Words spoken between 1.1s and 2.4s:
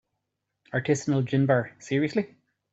gin bar, seriously?!